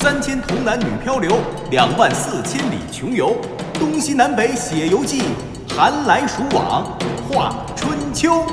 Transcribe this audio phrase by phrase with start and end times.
[0.00, 1.38] 三千童男女漂流，
[1.72, 3.36] 两万四千里穷游，
[3.74, 5.22] 东西南北写游记，
[5.68, 6.96] 寒来暑往
[7.28, 8.46] 画春秋。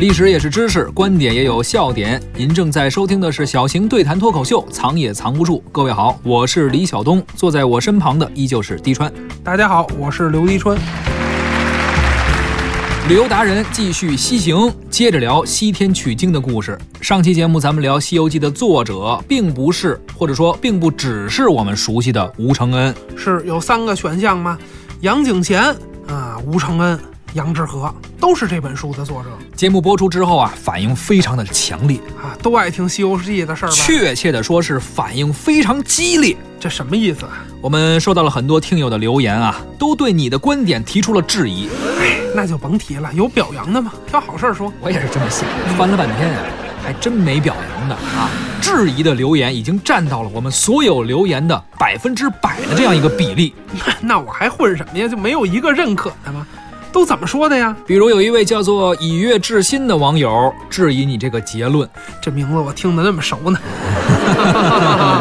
[0.00, 2.20] 历史也是知识，观点也有笑点。
[2.34, 5.58] 您正在收听的是小型对谈脱口秀《藏也藏不住》。
[5.70, 9.12] 各位好，我是李晓东，坐在我身旁的依旧是滴川。
[9.44, 10.76] 大家好，我是刘滴川。
[13.10, 16.78] 旅游达人继续西行，接着聊西天取经的故事。
[17.00, 24.56] 上期节目咱们聊《西游记》的作者，并不是，或者说并不只是我们熟悉的吴承恩，是有三个选项吗？
[25.00, 25.60] 杨景贤
[26.06, 26.96] 啊，吴承恩。
[27.34, 29.28] 杨志和都是这本书的作者。
[29.54, 33.70] 节目播出之后啊，反应非常的强烈啊，都爱听《西游记》的事儿。
[33.70, 36.36] 确切的说，是反应非常激烈。
[36.58, 37.44] 这什么意思啊？
[37.60, 41.68] 我们收到了很多听友的留言啊，都对你的观点提出了质疑。
[42.00, 43.92] 哎，那就甭提了，有表扬的吗？
[44.06, 44.72] 挑好事儿说。
[44.80, 45.48] 我也是这么想。
[45.76, 46.42] 翻了半天啊，
[46.82, 48.28] 还真没表扬的啊。
[48.60, 53.54] 质疑的留言已经占到了我们所有留言的百分之百的这样一个比例。
[54.02, 55.08] 那我还混什么呀？
[55.08, 56.46] 就没有一个认可的吗？
[56.92, 57.76] 都怎么说的呀？
[57.86, 61.88] 比如有一位叫做以月至心的网友质疑你这个结论，
[62.20, 63.58] 这名字我听得那么熟呢。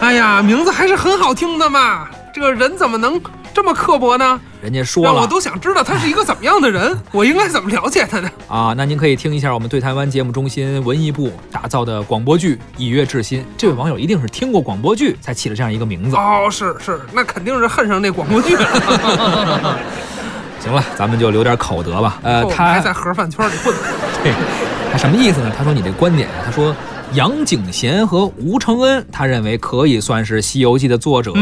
[0.00, 2.08] 哎呀，名字还是很好听的嘛。
[2.32, 3.20] 这个人怎么能
[3.52, 4.40] 这么刻薄呢？
[4.62, 8.30] 人家说了，我都想知道他是一个怎么样的人， 我应该怎么了解他呢？
[8.46, 13.40] 啊，那您可以听一下我们对台湾节目中心文艺部打造的广播剧《以月至心》。
[13.56, 16.14] 这位网友一定是听过广播剧才起了这样一个名字。
[16.14, 19.78] 哦，是是，那肯定是恨上那广播剧了。
[20.60, 22.18] 行了，咱们就留点口德吧。
[22.22, 23.74] 呃，他还在盒饭圈里混。
[24.22, 24.32] 对，
[24.90, 25.52] 他什么意思呢？
[25.56, 26.74] 他说你这观点啊，他说。
[27.14, 31.32] 杨景贤和吴承恩，他认为可以算是《西游记》的作者，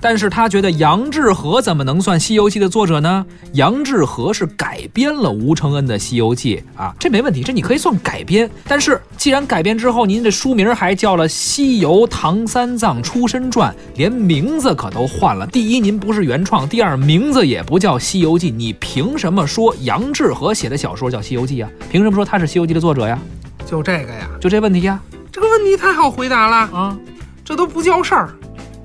[0.00, 3.24] 但是他觉得杨志和怎么能算《西游记》的作者呢？
[3.52, 8.50] 杨志和是改编了吴承恩的《西游记》啊，这没问题，这你可以算改编。
[8.66, 15.46] 但是既然改编之后，您这书名还叫了《西游唐三藏出身传》，连名字可都换了。
[15.46, 21.70] 第一，您不是原创；第二，名字也不叫《西游记》，你凭什么说杨志和写的小说叫《西游记》啊？
[21.90, 23.18] 凭什么说他是《西游记》的作者呀？
[23.66, 24.98] 就这个呀，就这问题呀，
[25.30, 26.98] 这个问题太好回答了啊，
[27.44, 28.30] 这都不叫事儿。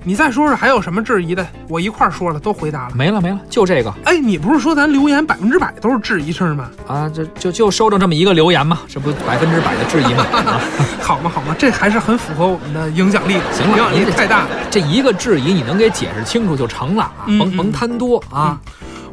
[0.08, 1.46] 你再说说还有什么质疑的？
[1.68, 2.94] 我一块儿说了，都回答了。
[2.94, 3.92] 没了没了，就这个。
[4.04, 6.70] 哎，你不是说咱留言百分之百都是质疑声吗？
[6.88, 10.24] 啊，这就就收着这么一个留言嘛，这不百分之百的质疑吗？
[11.02, 13.38] 好嘛好嘛，这还是很符合我们的影响力。
[13.52, 18.60] 行了，影响力太大了，这一个质疑你能给解释清楚就成了啊，甭甭贪多啊。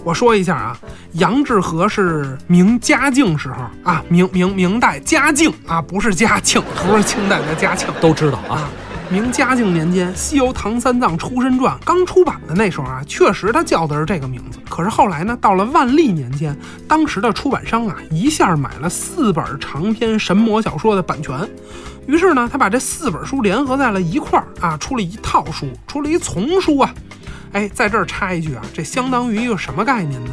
[0.05, 0.77] 我说一下啊，
[1.13, 8.69] 杨志和是明嘉靖时候啊，明明明代嘉靖啊，不是嘉庆，不是清代的嘉庆，都知道啊。
[9.13, 14.59] 明嘉靖年间，《西游唐三藏出身传》刚出版的那时候啊，确实他叫的是这个名字。
[14.71, 16.57] 可是后来呢，到了万历年间，
[16.89, 21.47] 当时的出版商啊，一下买了四本长篇神魔小说的版权，
[22.07, 26.95] 于是呢，他把这四本书联合在了一块儿啊，出了一套书，出了一丛书啊。
[27.53, 30.31] 哎，在这儿插一句啊，这相当于一个什么概念呢？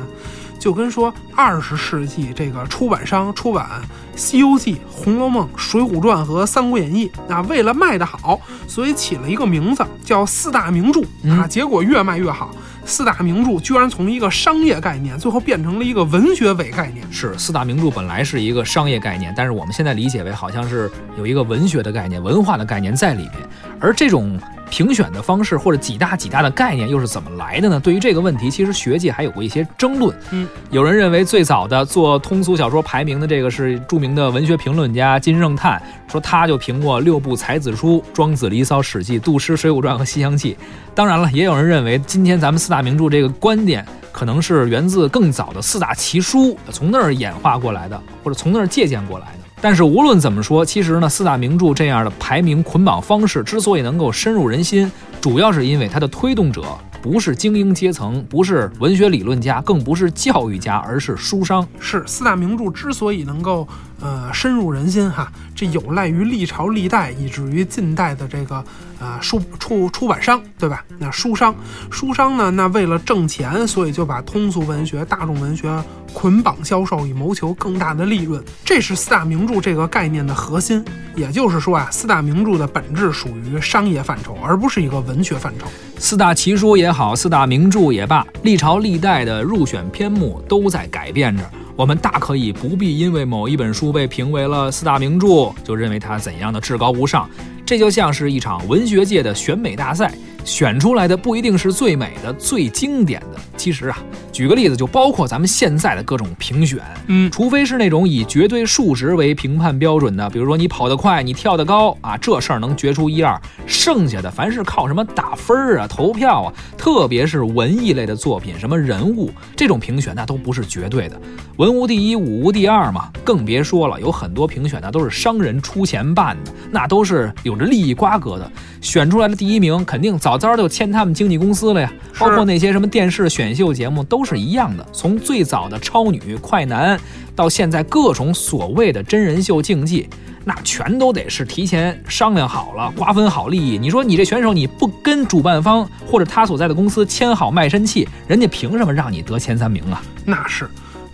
[0.59, 3.81] 就跟说二十世纪这个出版商出版
[4.19, 12.53] 《西游记》《红楼梦》《水浒传》和《三国演义》，啊，为了卖得好，所以起了一个名字叫四大名著啊，结果越卖越好。
[12.85, 17.05] 四大名著居然从一个商业概念，最后变成了一个文学伪概念。
[17.11, 23.47] 是四大名著本来是一个商业概念，但是我们现在理解为好像是有一个文学的概念、文化的概念在里面，
[23.79, 24.39] 而这种。
[24.69, 27.79] 评选的方式或者几大几大的概念又是怎么来的呢？
[27.79, 30.15] 对于这个问题，其实学界还有过一些争论。
[30.31, 40.53] 嗯，有人认为最早的做通俗小说排名的这个是著名的文学评论家金圣叹，说他就评过六部才子书《庄子》《离骚》《史记》《杜诗》《水浒传》和《西厢记》。
[40.93, 49.38] 当然了，也有人认为今天咱们四大名著这个观点可能是源自更早的四大奇书，从那儿演化过来的，或者从那儿借鉴过来的。
[49.61, 56.63] 但是无论怎么说，其实呢，四大名著这样的排名捆绑方式之所以能够深入人心，主要是因为它的推动者
[57.01, 61.67] 不是精英阶层，不是文学理论家，更不是教育家，而是书商。
[61.79, 63.67] 是四大名著之所以能够。
[64.01, 68.63] 呃，深入人心哈，这有赖于历朝历代，以至于近代的这个
[68.99, 70.83] 呃书出出版商，对吧？
[70.97, 71.53] 那书商，
[71.91, 78.43] 书商呢，那为了挣钱，所以就把通俗文学、大众文学捆绑销售，以谋求更大的利润。
[78.63, 80.83] 这是四大名著这个概念的核心。
[81.15, 85.65] 也就是说啊，四大名著的本质属于商业范畴，而不是一个文学范畴。
[85.97, 91.43] 四大奇书也好，四大名著也罢，历朝历代的入选篇目都在改变着。
[91.79, 97.29] 我们大可以不必因为某一本书被评为了四大名著，就认为它怎样的至高无上。
[97.65, 103.39] 这就像是一场文学界的选美大赛，选出来的不一定是最美的、最经典的。
[103.57, 103.97] 其实啊，
[104.31, 113.39] 举个例子，就包括咱们现在的各种评选，嗯，除非是那种以绝对数值为评判标准的，比如说你跑得快，你跳得高啊，这事儿能决出一二。
[113.65, 121.19] 剩下的凡是靠什么打分儿啊、投票啊，特别是文艺类的作品，什么人物这种评选，那都不是绝对的。
[121.57, 128.49] 文无第一，武无第二嘛，更别说了，有很多评选那都是商人出钱办的，那都是有着利益瓜葛的。
[128.79, 131.91] 选出来的第一名，肯定早早就签他们经纪公司了呀。
[132.17, 136.99] 包括那些什么电视选秀节目都是一样的，从最早的超女、快男，
[137.35, 140.09] 到现在各种所谓的真人秀竞技，
[140.43, 143.77] 那全都得是提前商量好了，瓜分好利益。
[143.77, 150.01] 你说你这选手你不跟主办方或者他所在的公司签好卖身契，人家凭什么让你得前三名啊？
[150.25, 150.69] 那是。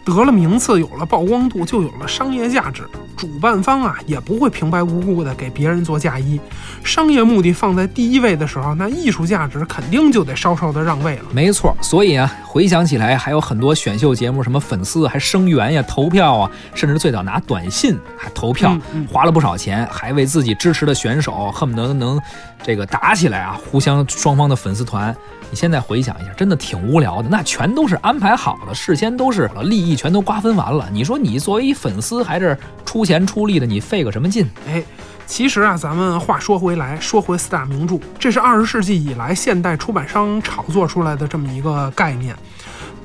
[0.06, 2.84] 得了名次，有了曝光度，就有了商业价值。
[3.18, 6.40] 主办方啊，也不会平白无故的给别人做嫁衣。
[6.84, 11.24] 商业目的放在第一位的时候，那艺术价值肯定就得稍稍的让位了。
[11.32, 22.22] 没错，所以啊，回想起来，还有很多选秀节目，什么粉丝还声援呀、投票啊，甚至最早拿短信还投票，嗯嗯花了不少钱，还为自己支持的选手恨不得能
[22.62, 25.16] 这个打起来啊，互相双方的粉丝团。
[25.52, 30.90] 你现在回想一下，真的挺无聊的，那全都是安排好的，事先都是利益全都瓜分完了。
[30.92, 34.50] 你说你作为一粉丝，还是出钱出力的，你费个什么劲？
[34.68, 34.84] 哎，
[35.26, 42.36] 其实啊，咱们话说回来，说回四大名著，这是二十世纪以来现代出版商炒作出来的这么一个概念。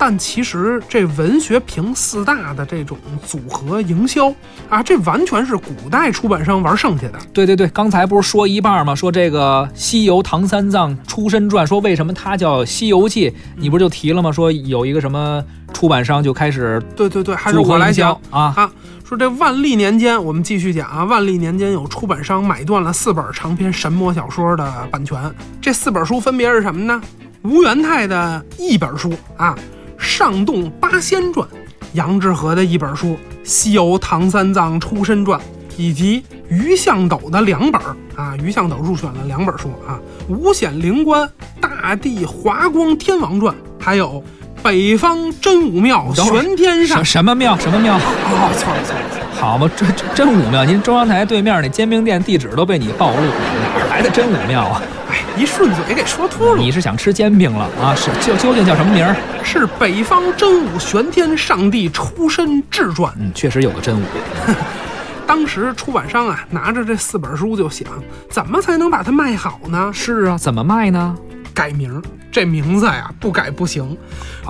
[0.02, 4.35] 但其实这文学评四大的这种组合营销
[4.70, 7.19] 啊，这完全是古代出版商玩剩下的。
[7.35, 8.94] 对对对，刚才不是说一半吗？
[8.94, 14.32] 说这个《西游唐三藏出身传》，说为什么它叫《西游记》，你不是就提了吗？
[14.32, 15.44] 说有一个什么
[15.75, 18.73] 出版商就开始对对对，还是我来讲啊，啊。
[19.05, 21.05] 说这万历年间，我们继续讲啊。
[21.05, 25.31] 万历年间有出版商买断了四本长篇神魔小说的版权，
[25.61, 26.99] 这四本书分别是什么呢？
[27.43, 29.55] 吴元泰的一本书啊，
[30.00, 31.47] 《上洞八仙传》；
[31.93, 33.08] 杨致和的一本书
[33.44, 35.38] 《西游唐三藏出身传》，
[35.76, 38.37] 以及于向斗的两本儿啊。
[38.38, 40.00] 于向斗入选了两本书啊，
[40.35, 41.31] 《五显灵官
[41.61, 44.23] 大地华光天王传》，还有。
[44.62, 47.95] 北方真武庙玄天上什什么庙什么庙？
[47.97, 53.33] 哦，错了错了错了，好嘛，这这真武庙，您中央台对面那煎饼店地址都被你暴露了，
[53.79, 54.83] 哪儿来的真武庙啊？
[55.11, 56.57] 哎，一顺嘴给说秃噜。
[56.59, 57.95] 你是想吃煎饼了啊？
[57.97, 59.17] 是究究竟叫什么名儿？
[59.43, 63.13] 是北方真武玄天上帝出身志传。
[63.19, 64.03] 嗯，确实有个真武。
[65.27, 67.89] 当时出版商啊，拿着这四本书就想，
[68.29, 69.91] 怎么才能把它卖好呢？
[69.95, 71.17] 是啊，怎么卖呢？
[71.55, 73.97] 改名儿，这名字呀不改不行，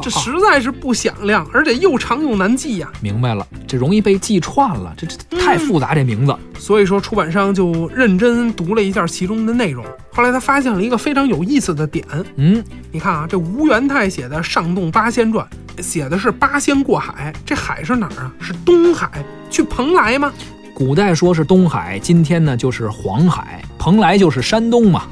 [0.02, 2.90] 这哦实在是不响亮，而且又长又难记呀。
[3.00, 6.36] 明白了，这容易被记串了，这这太复杂，这名字。
[6.58, 9.84] 所以说，出版商就认真读了一下其中的内容。
[10.12, 12.04] 后来他发现了一个非常有意思的点，
[12.36, 12.62] 嗯，
[12.92, 15.46] 你看啊，这吴元泰写的《上洞八仙传》，
[15.82, 18.32] 写的是八仙过海，这海是哪儿啊？
[18.40, 20.32] 是东海，去蓬莱吗？
[20.74, 25.04] 古代说是东海，今天呢就是黄海，蓬莱就是山东嘛。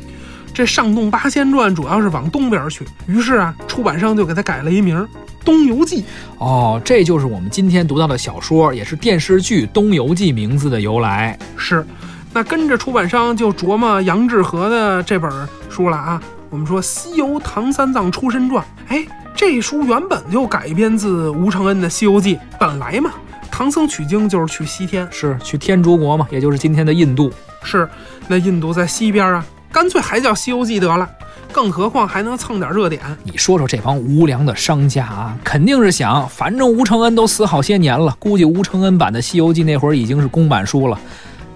[0.53, 5.03] 这《上洞八仙传》主要是往东边去，于是啊，出版商就给他改了一名儿
[5.45, 6.03] 《东游记》。
[6.39, 11.39] 哦，这就是我们今天读到的小说，也是电视剧《东游记》名字的由来。
[11.57, 11.87] 是，
[12.33, 15.31] 那跟着出版商就琢磨杨志和的这本
[15.71, 16.21] 书了啊。
[16.51, 19.07] 我们说《西游唐三藏出身传》，哎，
[19.37, 23.13] 这书原本就改编自吴承恩的《西游记》，本来嘛，
[23.51, 27.31] 唐僧取经就是去西天，是去天竺国嘛，也就是今天的印度。
[27.63, 27.89] 是
[28.29, 31.09] 那印度在西边啊，干脆还叫《西游记》得了。
[31.51, 40.99] 更何况还能蹭点热点，你说说这帮无良的商家啊，肯定是想，反正吴承恩都死好些年了，估计吴承恩版的《西游记》那会儿已经是公版书了。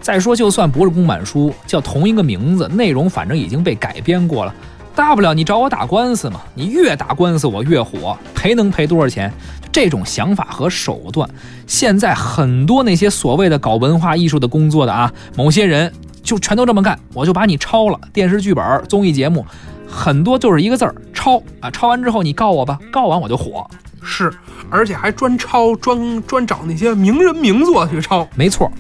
[0.01, 4.55] 再说，就算不是公版书，叫同一个名字，内容反正已经被改编过了，
[4.95, 9.31] 大不了你找我打官司嘛，你越打官司我越火，赔能赔多少钱？
[9.71, 11.29] 这种想法和手段，
[11.67, 15.93] 现在很多那些所谓的搞文化艺术的工作的啊，某些人
[16.23, 19.45] 就全都这么干，我就把你抄了，电视剧本、综艺节目。
[19.87, 23.69] 很多就是一个字儿抄啊，抄完之后你告我吧，告完我就火。
[24.03, 24.33] 是，
[24.71, 28.27] 而且还专抄专专找那些名人名作去抄。
[28.35, 28.73] 没错，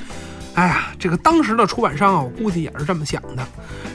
[0.55, 3.43] 哎呀，这个当时的出版商啊，我估计也是这么想的。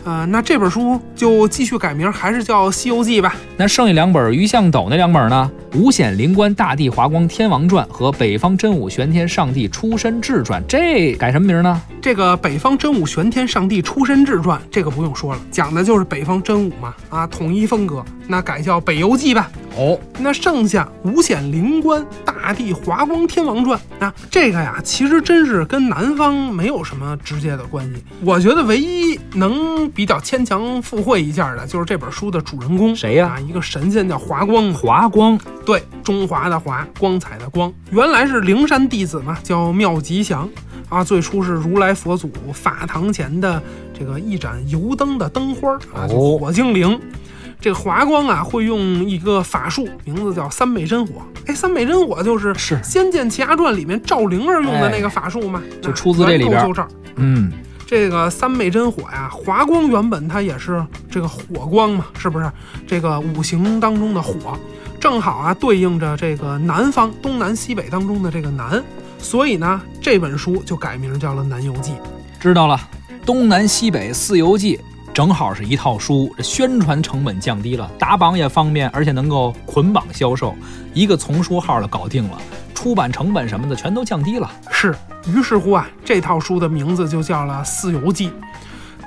[0.04, 3.36] 呃，那这本书就继续改名，还是叫《西游记》吧。
[3.58, 5.52] 那剩下两本于向斗那两本呢？
[5.78, 11.80] 《五显灵官大帝华光天王传》和《北方真武玄天上帝出身志传》，这改什么名呢？
[12.02, 19.52] 这个《北方真武玄天上帝出身志传》，这个不用说了，讲的就是北方真武嘛，啊，统一风格，那改叫《北游记》吧。
[19.76, 28.04] 哦，那剩下五显灵官、大帝华光天王传，那这个呀，其实真是跟南方没有什么直接的关系。
[28.24, 34.74] 我觉得唯一能比较牵强附会一下的，就是这本书的主人公谁呀啊，一个神仙叫华光。
[34.74, 40.50] 华光对，中华的华，光彩的光，原来是灵山弟子嘛，叫妙吉祥
[40.90, 41.04] 啊。
[41.04, 43.62] 最初是如来佛祖法堂前的
[43.98, 47.00] 这个一盏油灯的灯花啊，就哦火精灵。
[47.60, 51.14] 这个华光啊，会用一个法术，名字叫三昧真火。
[51.48, 56.88] 哎，三昧真火就是是《仙剑奇侠传》里面赵灵儿用的那个法术嘛，就出自这里边就这儿。
[57.16, 57.52] 嗯，
[57.86, 62.50] 这个三昧真火呀，华光原本它也是这个火光嘛，是不是？
[62.86, 64.58] 这个五行当中的火，
[65.00, 68.84] 正好啊对应着这个南方东南西北当中的这个南，
[69.18, 71.92] 所以呢这本书就改名叫了《南游记》。
[72.40, 72.80] 知道了，
[73.26, 74.80] 东南西北四游记。
[75.18, 80.54] 正好是一套书，这宣传成本降低了，打榜也方便，而且能够捆绑销售，
[80.94, 82.38] 一个丛书号的搞定了，
[82.76, 84.48] 出版成本什么的全都降低了。
[84.70, 84.96] 是，
[85.26, 88.30] 于是乎啊，这套书的名字就叫了《四游记》。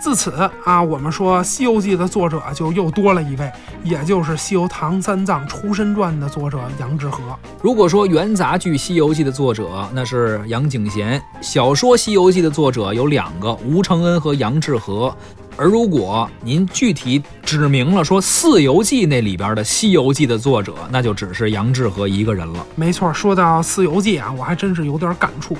[0.00, 3.48] 自此啊，我们说《西游记》的作者就又多了一位，
[3.84, 7.22] 也就是《西游唐三藏出身传》的作者杨志和。
[7.62, 15.14] 如果说元杂剧《西游记》的作者那是杨景贤，小说《西游记》的作者有两个，吴承恩和杨志和。
[15.60, 22.66] 而如果您具体指明了说《四游记》那里边的《西游记》的作者，那就只是杨志和一个人了。
[22.74, 25.54] 没错，说到《四游记》啊，我还真是有点感触。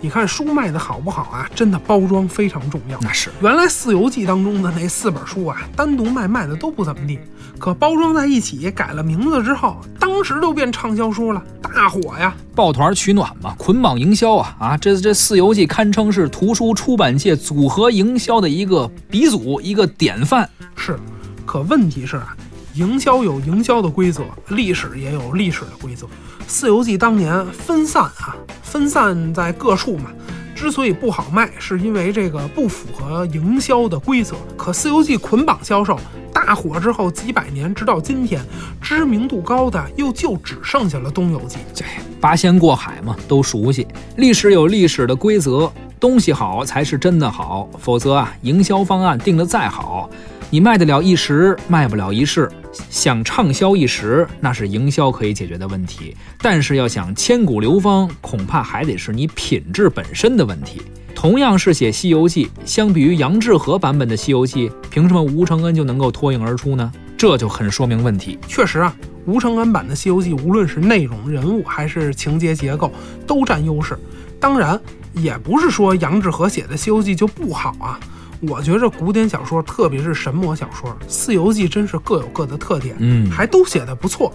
[0.00, 1.50] 你看书卖的好不好啊？
[1.54, 2.98] 真的包装非常重要。
[3.00, 7.18] 那是原来《四游记》当中的那四本书啊，单独卖卖的都不怎么地，
[7.58, 12.32] 可包装在一起，改了名字之后，当时都变畅销书了，大火呀！
[12.54, 14.76] 抱团取暖嘛，捆绑营销啊啊！
[14.76, 20.48] 这这《四游记》堪称是图书出版界组合营销的一个鼻祖，一个典范。
[20.76, 20.96] 是，
[21.44, 22.36] 可问题是啊，
[22.74, 26.06] 营销有营销的规则，历史也有历史的规则。
[26.48, 30.10] 《四游记》当年分散啊，分散在各处嘛。
[30.54, 34.34] 之所以不好卖，是因为这个不符合营销的规则。
[34.56, 36.00] 可《四游记》捆绑销售
[36.32, 38.42] 大火之后，几百年直到今天，
[38.80, 41.56] 知名度高的又就只剩下了《东游记》。
[41.72, 41.84] 这
[42.20, 43.86] 八仙过海嘛，都熟悉。
[44.16, 50.10] 历史有历史的规则，东西好才是真的好，否则啊，营销方案定得再好，
[50.50, 52.50] 你卖得了一时，卖不了一世。
[52.88, 60.80] 想畅销一时，那是营销可以解决的问题，但是要想千古流芳，恐怕还得是你品质本身的问题。
[61.14, 66.90] 同样是写《西游记》，相比于杨志和版本的《西游记》，凭什么吴承恩就能够脱颖而出呢？
[67.16, 68.38] 这就很说明问题。
[68.46, 68.94] 确实啊，
[69.26, 72.90] 吴承恩版的《西游记》，无论是内容、人物还是情节结构，
[73.26, 73.98] 都占优势。
[74.40, 74.80] 当然，
[75.12, 78.00] 也不是说杨志和写的《西游记》就不好啊。
[78.40, 84.32] 我觉着古典小说，特别是神魔小说，《四游记》真是各有各的特点，嗯还都写的不错。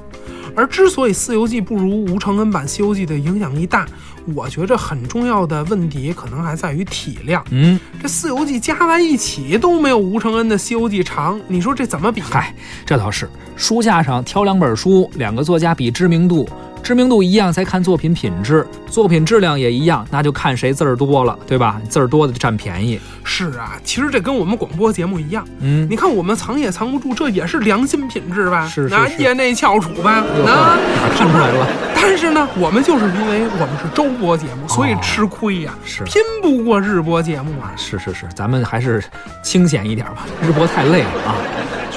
[0.56, 3.88] 而之所以《四游记》不如吴承恩版《西游记》的影响力大，
[4.36, 7.44] 我觉着很重要的问题可能还在于体量。
[7.50, 12.22] 嗯，这《四游记》加在一起都没有吴承恩的《西游记》长，你说这怎么比？
[12.22, 12.54] 嗨，
[12.86, 16.48] 这倒是，书架上挑两本书，两个作家比知名度，
[16.84, 21.82] 知名度一样才看作品品质，作品质量也一样，那就看谁字儿多了，对吧？
[21.90, 23.00] 字儿多的就占便宜。
[23.24, 25.48] 是啊，其实这跟我们广播节目一样。
[25.62, 28.63] 嗯，你看我们藏也藏不住，这也是良心品质吧？
[28.63, 30.18] 那是是是业内翘楚吧？
[30.18, 30.78] 哟那
[31.16, 37.72] 看出来了， 但是呢，我们就是因为我们是周播节目，所以吃亏呀、是拼不过日播节目啊。
[37.78, 39.02] 是是是，咱们还是
[39.42, 41.36] 清闲一点吧，日播太累了啊。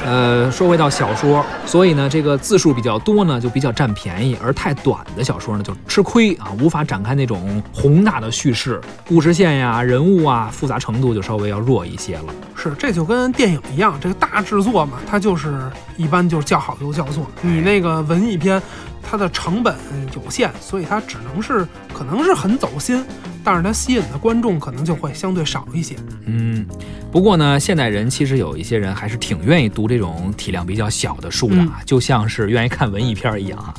[0.07, 12.25] 呃，说回到小说，所以呢，这个字数比较多呢，就比较占便宜；而太短的小说呢，就吃亏啊，无法展开那种宏大的叙事，故事线呀、人物啊，复杂程度就稍微要弱一些了。
[12.69, 17.27] 是，这就跟电影一样，这个大制作嘛，它就是一般就是叫好就叫座。
[17.41, 18.61] 你那个文艺片，
[19.03, 19.75] 它的成本
[20.15, 23.05] 有限，所以它只能是可能是很走心，
[23.45, 25.95] 但是它吸引的观众可能就会相对少一些。
[26.25, 26.67] 嗯，
[27.13, 33.75] 不过呢，现代人其实有一些人还是挺愿意读这种体量比较小的书的啊，就像是愿意看文艺片儿一样啊。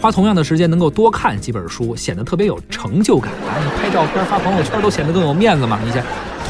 [0.00, 3.54] 花同样的时间能够多看几本书，显得特别有成就感啊！
[3.62, 5.78] 你拍照片发朋友圈都显得更有面子嘛。
[5.84, 6.02] 你想，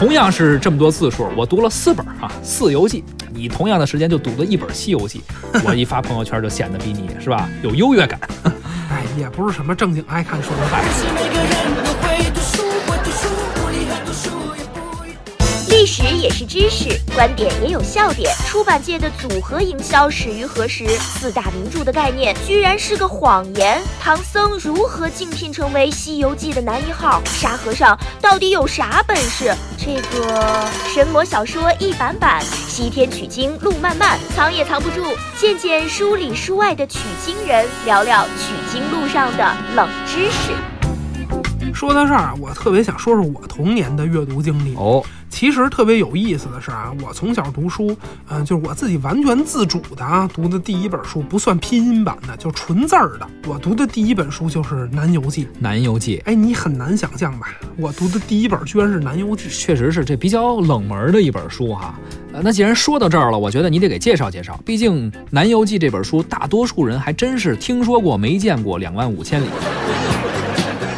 [0.03, 5.23] 同样是这么多字数，我读了四本啊，《四游记》，你同样的时间就读了一本《西游记》，
[5.65, 8.19] 我一发朋友圈就显得比你是吧有优越感。
[8.91, 11.62] 哎，也不是什么正经爱看书的孩子。
[15.93, 18.35] 史也是知识，观点也有笑点。
[18.47, 20.87] 出版界的组合营销始于何时？
[20.87, 23.79] 四大名著的概念居然是个谎言。
[24.01, 27.21] 唐僧如何竞聘成为《西游记》的男一号？
[27.27, 29.55] 沙和尚到底有啥本事？
[29.77, 35.05] 这个神魔小说一版版，西天取经路漫漫，藏也藏不住。
[35.37, 40.72] 见见书里书外的取经人，聊聊取经路上的冷知识。
[41.75, 44.75] 说到这儿啊，我特别想说说我童年的阅读经历。
[44.77, 47.97] 哦，其实特别有意思的是啊，我从小读书，
[48.29, 53.27] 嗯、就是我自己完全自主的啊，读的第一本书不算拼音版的，就纯字儿的。
[53.47, 55.45] 我读的第一本书就是《南游记》。
[55.59, 57.49] 《南游记》哎，你很难想象吧？
[57.77, 59.49] 我读的第一本居然是《南游记》。
[59.59, 61.99] 确实是这比较冷门的一本书哈。
[62.33, 64.59] 呃，那既然说到这儿了，我觉得你得给介绍介绍。
[64.65, 69.47] 毕竟《南游记》这本书，大多数人还真是听说过没见过两万五千里。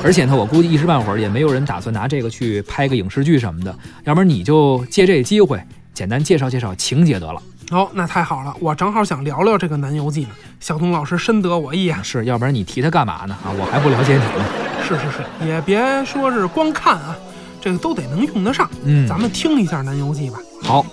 [0.04, 3.74] 而且呢，我估计一时半会儿也没有人打算拿这个去拍个影视剧什么的。
[4.04, 5.58] 要不然你就借这个机会，
[5.94, 7.42] 简单介绍介绍情节得了。
[7.70, 10.34] 哦，那太好了，我正好想聊聊这个《南游记》呢。
[10.60, 12.00] 小东老师深得我意啊！
[12.02, 13.34] 是，要不然你提它干嘛呢？
[13.42, 14.44] 啊，我还不了解你呢。
[14.86, 17.16] 是是是，也别说是光看啊，
[17.58, 18.70] 这个都得能用得上。
[18.84, 20.38] 嗯咱们听一下《南游记》吧。
[20.62, 20.84] 好，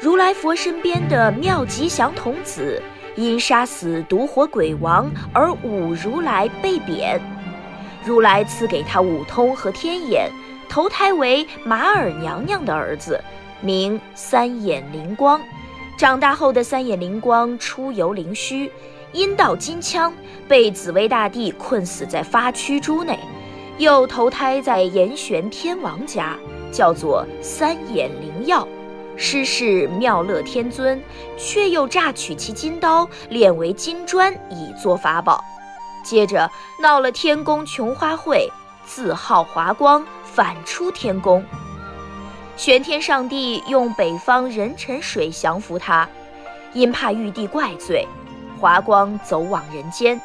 [0.00, 2.80] 如来佛身边的妙吉祥童子，
[3.18, 7.20] 因杀死毒火鬼王而五如来被贬。
[8.04, 10.30] 如来赐给他五通和天眼，
[10.68, 13.20] 投胎为马尔娘娘的儿子，
[13.60, 15.40] 名三眼灵光。
[15.96, 18.70] 长大后的三眼灵光出游灵虚，
[19.12, 20.14] 阴道金枪，
[20.46, 23.18] 被紫薇大帝困死在发区珠内，
[23.78, 26.36] 又投胎在严玄天王家，
[26.70, 28.66] 叫做三眼灵药。
[29.20, 31.02] 师事妙乐天尊，
[31.36, 35.44] 却又榨取其金刀，炼为金砖以作法宝。
[36.04, 36.48] 接着
[36.80, 38.48] 闹了天宫琼花会，
[38.86, 41.44] 自号华光，反出天宫。
[42.56, 46.08] 玄天上帝用北方人辰水降服他，
[46.72, 48.06] 因怕玉帝怪罪，
[48.60, 50.20] 华光走往人间，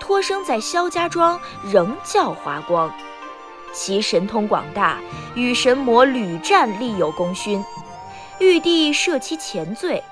[0.00, 1.40] 托生在萧家庄，
[1.70, 2.92] 仍叫华光。
[3.72, 4.98] 其神通广大，
[5.36, 7.64] 与神魔屡战，立有功勋。
[8.38, 10.02] 玉帝赦其前罪，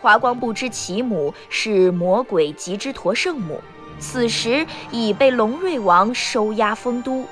[0.00, 3.60] 华光不知其母是魔鬼吉之陀圣母，
[4.00, 7.24] 此时已被龙瑞王收押封都。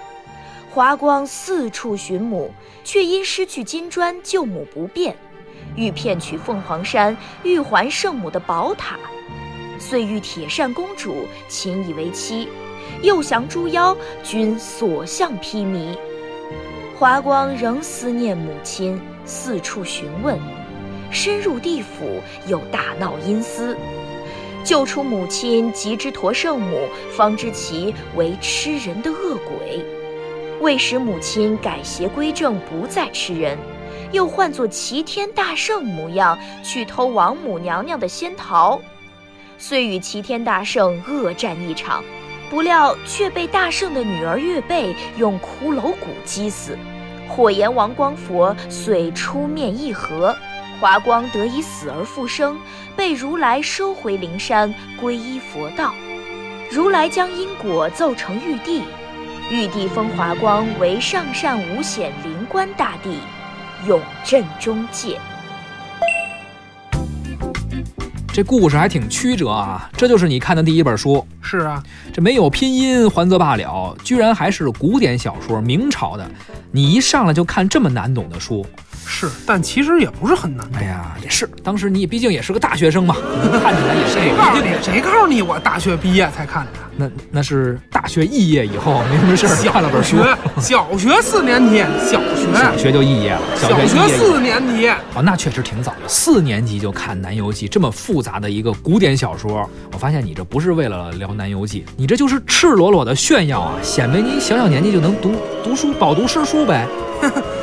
[0.70, 2.52] 华光四处寻母，
[2.84, 5.16] 却因失去金砖，救母不便，
[5.74, 8.96] 欲骗取凤凰山玉环圣母的宝塔，
[9.80, 12.48] 遂遇铁扇公主，亲以为妻，
[13.02, 15.98] 又降诸妖，均所向披靡。
[16.96, 20.38] 华光仍思念母亲，四处询问，
[21.10, 23.76] 深入地府又大闹阴司，
[24.64, 29.84] 救出母亲及之陀圣母，方知其为吃人的恶鬼，
[30.60, 33.56] 为使母亲改邪归正，不再吃人，
[34.12, 38.80] 又换作齐天大圣模样去偷王母娘娘的仙桃，
[39.58, 42.02] 遂与齐天大圣恶战一场。
[42.50, 46.76] 不料却被大圣的女儿月贝用骷髅骨击死，
[47.30, 50.36] 火炎王光佛遂出面议和，
[50.80, 52.58] 华光得以死而复生，
[52.96, 55.94] 被如来收回灵山，皈依佛道。
[56.70, 58.82] 如来将因果奏成玉帝，
[59.48, 63.18] 玉帝封华光为上善无显灵官大帝，
[63.86, 65.18] 永镇中界。
[68.32, 69.90] 这故事还挺曲折啊。
[69.96, 76.30] 这就是你看的第一本书，是啊，这没有拼音还则罢了，居然还是古典小说，明朝的。
[76.70, 78.64] 你一上来就看这么难懂的书，
[79.04, 80.80] 是，但其实也不是很难懂。
[80.80, 83.16] 哎呀，也是，当时你毕竟也是个大学生嘛，
[83.60, 84.68] 看起来也是谁告诉你？
[84.80, 86.78] 谁告诉你我大学毕业才看的？
[86.96, 90.18] 那那是大学肄业以后没什么事儿看了本书，
[90.60, 106.86] 小学四年级，小学小学就肄业了，小小学四年级，哦，那确实挺早的，四年级就看《南游记》这么复杂的一个古典小说，我发现你这不是为了聊《南游记》，你这就是赤裸裸的炫耀啊，显摆你小小年纪就能读读书、饱读诗书呗。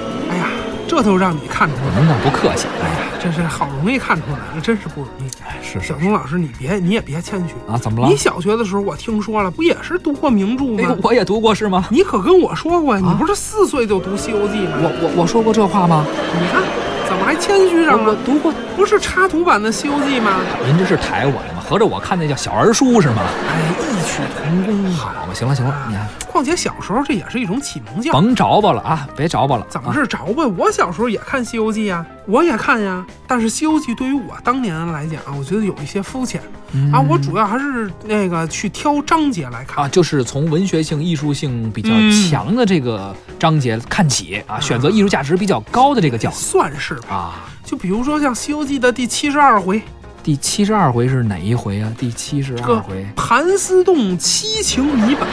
[0.97, 1.99] 这都让你看出来了。
[1.99, 5.29] 您那不客气，哎呀，真是好容易看出来了，真是不容易。
[5.45, 8.17] 哎是小东老师，你别你也别谦虚啊，怎么了你？
[8.17, 11.85] 小学的时候我听说了，不也是读过名著吗哎？，我也读过是吗？
[11.91, 14.71] 你可跟我说过呀，啊你不是四岁就读《西游记》吗？
[14.79, 16.03] 我我我说过这话吗？
[16.33, 16.63] 你看
[17.07, 18.09] 怎么还谦虚上了？
[18.09, 20.39] 我读过，不是插图版的《西游记》吗？
[20.65, 21.61] 您这是抬我了吗？
[21.63, 23.21] 合着我看那叫小儿书是吗？
[23.47, 23.61] 哎，
[23.93, 24.91] 异曲同工啊！
[24.97, 28.13] 好吧，行了行了，你看，况且小时候这也是一种启蒙教育。
[28.13, 29.67] 甭着吧了啊，别着吧了。
[29.69, 30.47] 怎么是着吧？
[30.57, 33.05] 我小时候也看《西游记》呀，我也看呀。
[33.27, 36.41] 但是《西游记》对于我当年来讲啊，我觉得有一些肤浅
[36.73, 37.01] 嗯啊。
[37.01, 47.15] 我主要还是那个去挑章节来看啊，就是从文学性、艺术性比较嗯强的这个章节看起啊，选择艺术价值比较高的这个角色算是吧。
[47.15, 47.33] 啊。
[47.65, 49.81] 就比如说像《西游记》的第七十二回，
[50.27, 51.89] 第七十二回是哪一回啊？
[51.97, 55.25] 第七十二回盘丝洞七情谜本，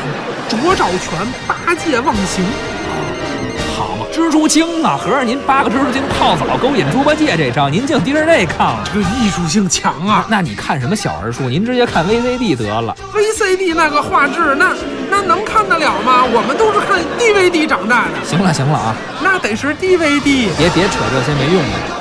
[0.49, 2.45] 卓照全八戒忘形。
[3.77, 4.97] 好嘛，蜘蛛精啊！
[4.97, 8.89] 合着您八个蜘蛛精泡澡勾引猪八戒这招，您净盯着那看了。
[8.95, 11.49] 这个艺术性强啊那你看什么小人书？
[11.49, 12.97] 您直接看 VCD 得了。
[13.13, 14.77] ！VCD 那个画质，那
[15.11, 16.25] 那能看得了吗？
[16.25, 20.51] 我们都是看 DVD 长大的，行了行了啊，那得是 DVD。
[20.57, 21.94] 别别扯这些没用的。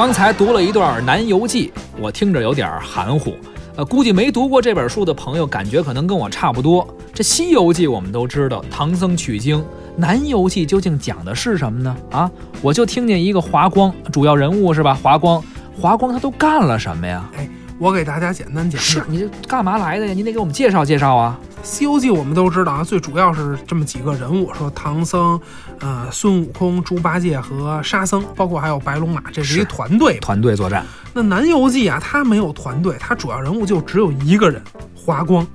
[0.00, 3.36] 刚才读了一段《南游记》，我听着有点含糊。
[3.76, 6.88] 呃，估计没读过这本书的朋友，感觉可能跟我差不多。
[7.12, 9.58] 这《西游记》我们都知道，唐僧取经，
[9.96, 11.94] 《南游记》究竟讲的是什么呢？
[12.10, 12.30] 啊，
[12.62, 14.98] 我就听见一个华光，主要人物是吧？
[15.02, 15.44] 华光，
[15.78, 17.30] 华光他都干了什么呀？
[17.36, 17.46] 哎，
[17.78, 20.14] 我给大家简单讲讲，是你这干嘛来的呀？
[20.14, 21.38] 你得给我们介绍介绍啊。
[21.62, 25.40] 《西游记》我们都知道啊，最主要是这么几个人物，说唐僧、
[25.78, 30.18] 呃孙悟空、猪八戒和沙僧，包括还有白龙马，这是一是团队。
[30.20, 34.60] 团队作战，那《南游记》啊，它没有团队，它主要人物就只有一个人，
[34.94, 35.46] 华光。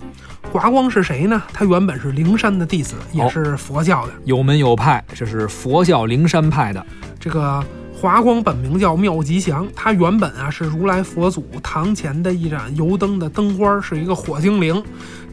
[0.52, 1.42] 华光是谁呢？
[1.52, 4.14] 他原本是灵山的弟子，也哦是佛教的。
[4.24, 6.86] 有门有派，这是佛教灵山派的。
[7.20, 7.62] 这个
[8.06, 14.82] 华光本名叫妙吉祥，他原本啊是如来佛祖堂前的一盏油灯的灯花，是一个火精灵。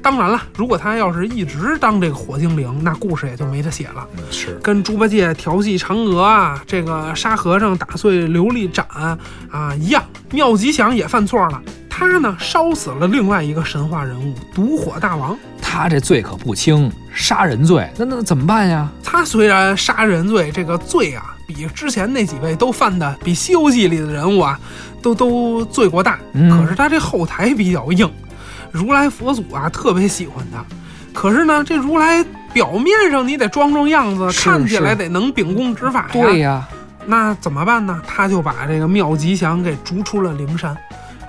[0.01, 4.09] 当然了，如果他要是一直当这个火精灵，那故事也就没得写了。
[4.31, 11.61] 是跟猪八戒调戏嫦娥啊，这个沙和尚打碎琉璃盏啊一样，妙吉祥也犯错了。
[11.91, 15.39] 他呢烧死了另外一个神话人物毒火大王。
[15.61, 18.89] 他这罪可不轻，杀人罪，那那怎么办呀？
[19.05, 24.59] 他虽然杀人罪这个罪啊，比之前那几位都犯的，比《西游记》里的人物啊，
[25.03, 26.19] 都都罪过大。
[26.33, 28.11] 嗯可是他这后台比较硬，
[28.71, 30.65] 如来佛祖啊特别喜欢他。
[31.13, 32.25] 可是呢，这如来
[32.55, 36.09] 表面上你得装装样子，看起来得能秉公执法呀。
[36.13, 36.67] 对呀，
[37.05, 38.01] 那怎么办呢？
[38.07, 40.75] 他就把这个妙吉祥给逐出了灵山。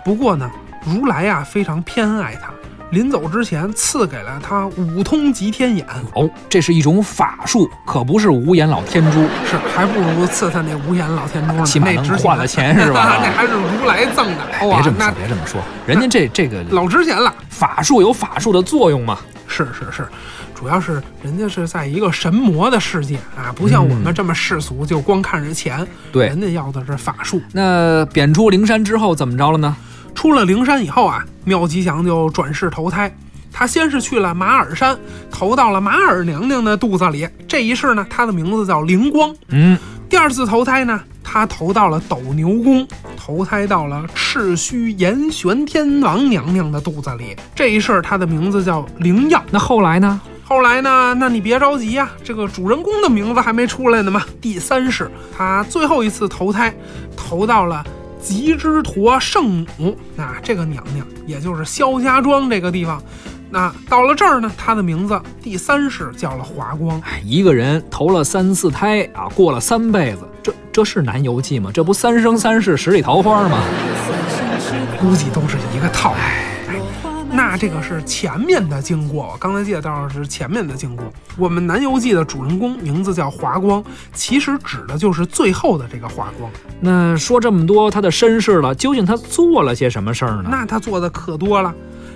[0.06, 0.49] 不过呢，
[0.86, 2.52] 如来啊非常偏爱他，
[2.93, 9.21] 临走之前赐给了他五通极天眼，哦，这是一种法术，可不是无眼老天珠。
[9.45, 14.43] 是还不如赐他那无眼老天珠呢，起码能那值换了钱是吧 那还是如来赠的。
[14.62, 17.34] 哦，别这么说，别这么说，人家这这个老值钱了。
[17.49, 19.17] 法术有法术的作用嘛。
[19.47, 20.08] 是是是，
[20.56, 25.79] 主要是人家是在一个神魔的世界啊，不像我们这么世俗，就光看着钱。
[25.82, 27.41] 嗯对人家要的是法术。
[27.51, 29.75] 那贬出灵山之后怎么着了呢？
[30.15, 33.13] 出了灵山以后啊，妙吉祥就转世投胎。
[33.52, 34.97] 他先是去了马尔山，
[35.30, 37.28] 投到了马尔娘娘的肚子里。
[37.47, 39.36] 这一世呢，他的名字叫灵光。
[39.49, 39.78] 嗯，
[40.10, 47.36] 第二次投胎呢，他投到了斗牛宫，投胎到了赤须严玄天王娘娘的肚子里。
[47.54, 49.43] 这一世他的名字叫灵耀。
[49.52, 50.19] 那后来呢？
[50.43, 51.15] 后来呢？
[51.19, 54.23] 那你别着急呀、这个主人公的名字还没出来呢嘛。
[54.41, 56.73] 第三世，他最后一次投胎，
[57.15, 57.86] 投到了
[58.23, 63.03] 吉之陀圣母，那这个娘娘，也就是萧家庄这个地方。
[63.51, 66.99] 那到了这儿呢，她的名字第三世叫了华光。
[67.01, 71.69] 哎，一个人投了三四胎啊，过了三辈子，这这是南游记吗？
[71.73, 73.59] 这不三生三世十里桃花吗？
[74.99, 76.19] 估计都是一个套路。
[77.34, 81.12] 哎，那这个是前面的经过，我刚才介绍的是前面的经过。
[81.36, 86.50] 我们《南游记》的主人公名字叫华光，其实指的就是最后的这个华光。
[86.80, 90.50] 那说这么多他的身世了，究竟他做了些什么事儿呢？
[90.50, 91.74] 那他做的可多了，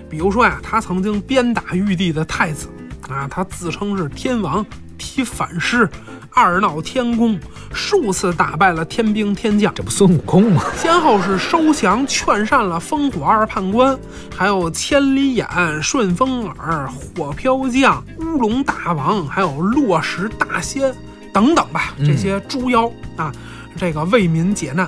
[0.08, 2.68] 比如说呀，他曾经鞭打玉帝的太子，
[3.10, 4.64] 啊，他自称是天王，
[4.98, 5.90] 提反诗，
[6.38, 7.36] 二闹天宫，
[7.74, 9.74] 数次打败了天兵天将。
[9.74, 10.62] 这不孙悟空吗？
[10.78, 13.98] 先后是收降劝善了烽火二判官，
[14.36, 15.48] 还有千里眼、
[15.82, 20.94] 顺风耳、火飘将、乌龙大王，还有落石大仙
[21.34, 23.34] 等等吧，嗯这些猪妖、啊，
[23.76, 24.88] 这个为民解难。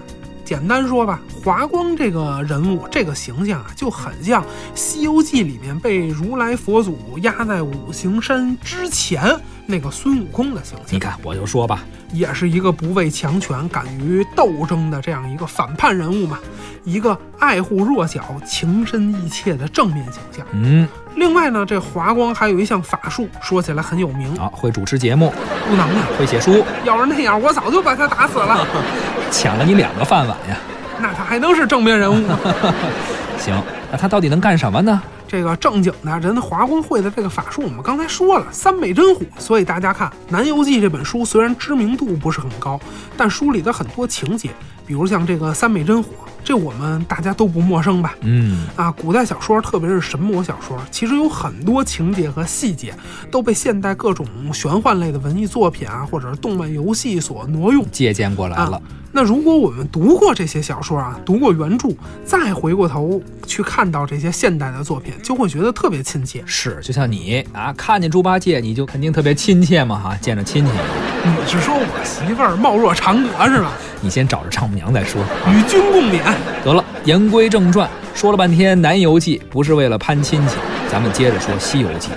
[0.49, 4.41] 简单说吧，华光这个人物，这个形象啊，就很像
[4.73, 10.87] 《西游记》里面被如来佛祖压在五行山之前那个孙悟空的形象。
[10.89, 16.39] 你看，我就说吧，也是一个不畏强权、敢于斗争的这样一个反叛人物嘛，
[16.83, 20.43] 一个爱护弱小、情深意切的正面形象。
[20.53, 25.31] 嗯，另外呢，这华光还有一项法术，说起来很有名，啊，会主持节目，
[25.69, 26.07] 不能啊！
[26.17, 28.65] 会写书，要是那样，我早就把他打死了。
[29.31, 30.57] 抢了你两个饭碗呀。
[31.01, 32.39] 那他还能是正面人物吗？
[33.39, 33.55] 行，
[33.91, 35.01] 那他到底能干什么呢？
[35.27, 39.21] 这个正经的人华工会的这个法术，我们刚才说了，三昧真火。
[39.37, 42.79] 所以大家看《南游记》这本书，虽然知名度不是很高，
[43.15, 44.49] 但书里的很多情节，
[44.87, 46.09] 比如像这个三昧真火，
[46.43, 48.15] 这我们大家都不陌生吧？
[48.21, 52.91] 嗯，啊，古代小说，特别是神魔小说，其实有很多情节和细节
[53.29, 57.85] 都被现代各种玄幻类的文艺作品啊，或者是动漫游戏所挪用。
[57.91, 58.75] 借鉴过来了。
[58.75, 61.89] 啊那如果我们读过这些小说啊，读过原著，
[62.23, 66.43] 再回过头去看到这些现代的作品，就会觉得特别亲切。
[66.45, 70.71] 是，就像你啊，看见猪八戒你就肯定特别亲切嘛哈，见着亲戚。
[71.23, 73.71] 你是说我媳妇儿貌若嫦娥是吧？
[73.99, 75.21] 你先找着丈母娘再说。
[75.47, 76.21] 与君共勉。
[76.63, 80.55] 得了，言归正传，说了半天《南游记》不是为了攀亲戚，
[80.89, 82.09] 咱们接着说《西游记》。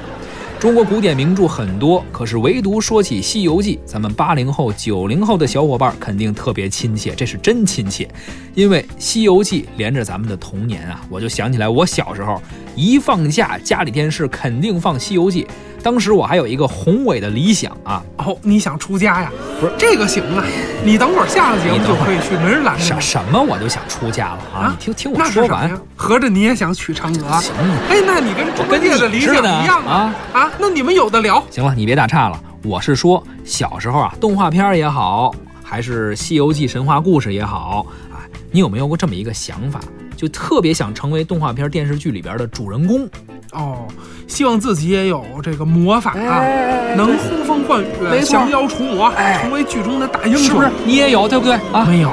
[0.62, 8.08] 中国古典名著很多，可是唯独说起《西游记》，咱们八零后、九零后的小伙伴肯定特别亲切，这是真亲切，
[8.54, 11.04] 因为《西游记》连着咱们的童年啊！
[11.10, 12.40] 我就想起来，我小时候
[12.76, 15.42] 一放假，家里电视肯定放《西游记》，
[15.82, 19.32] 当时我还有一个宏伟的理想啊，哦，你想出家呀？
[19.60, 20.44] 不是这个行啊，
[20.84, 23.00] 你等会儿下了节目就可以去，没人拦着什你。
[23.00, 24.58] 什么我就想出家了啊！
[24.60, 27.40] 啊你听听我那说完合着你也想娶嫦娥？
[27.40, 27.78] 行了。
[27.90, 30.50] 哎，那你跟猪八戒的理想一样啊啊！
[30.58, 31.42] 那你们有的聊。
[31.50, 32.40] 行了，你别打岔了。
[32.64, 39.80] 我是说，小时候啊，动画片儿也好，还是《西游记》神话故事也好，啊，你有没有过这么一个想法，
[40.22, 43.08] 就特别想成为动画片、电视剧里边的主人公？
[43.50, 43.88] 哦，
[44.28, 46.46] 希望自己也有这个魔法啊，
[46.94, 50.44] 能呼风唤雨降妖除魔，哎成为剧中的大英雄。
[50.44, 50.70] 是不是？
[50.86, 51.84] 你也有，对不对啊？
[51.84, 52.12] 没有，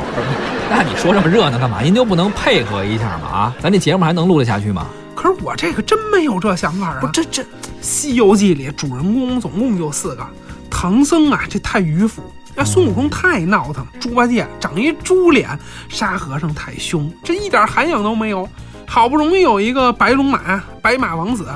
[0.71, 1.81] 那你说这么热闹干嘛？
[1.81, 3.27] 您就不能配合一下吗？
[3.27, 4.87] 啊，咱这节目还能录得下去吗？
[5.13, 6.97] 可是我这个真没有这想法啊！
[7.01, 7.43] 不，这这
[7.79, 10.25] 《西游记》里主人公总共就四个，
[10.67, 12.23] 唐僧啊，这太迂腐；
[12.59, 18.45] 那孙悟空太闹腾，猪八戒长一猪脸，沙和尚太凶，这一点涵养都没有。
[18.85, 21.47] 好不容易有一个白龙马，白马王子，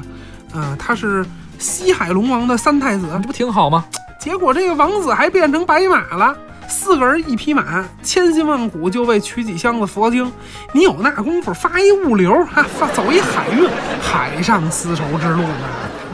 [0.54, 1.26] 嗯、他是
[1.60, 3.84] 西海龙王的三太子，这不挺好吗？
[4.18, 6.34] 结果这个王子还变成白马了。
[6.70, 10.32] 四个人一匹马，千辛万苦就为取几箱子佛经。
[10.72, 13.70] 你有那功夫发一物流，哈、发走一海运，
[14.02, 15.68] 海上丝绸之路呢，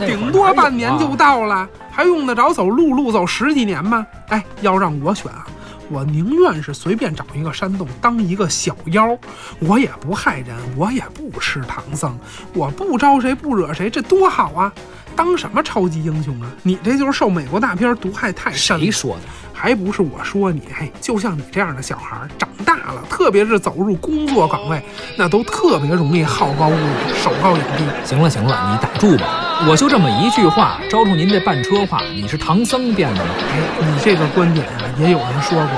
[0.05, 4.05] 顶多半年就到了，还用得着走陆路走十几年吗？
[4.29, 5.45] 哎，要让我选啊，
[5.89, 9.17] 我宁愿是随便找一个山洞当一个小妖，
[9.59, 12.17] 我也不害人，我也不吃唐僧，
[12.53, 14.73] 我不招谁不惹谁，这多好啊！
[15.15, 16.49] 当什么超级英雄啊？
[16.63, 18.91] 你这就是受美国大片毒害太深谁。
[18.91, 19.21] 说的？
[19.53, 24.81] 还不是我说你，嘿，就像你这样的小孩，长大了，特别是走入工作岗位，
[25.17, 26.79] 那都特别容易好高骛远，
[27.21, 27.83] 手高眼低。
[28.05, 29.65] 行了行了，你打住吧。
[29.67, 33.31] 我就这么一句话，招出您这半车话，你是唐僧变的吗？
[33.51, 35.71] 哎，你这个观点啊，也有人说过，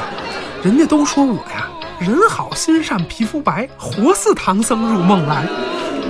[0.63, 1.67] 人家都说我呀，
[1.99, 5.47] 人好心善，皮肤白，活似唐僧入梦来。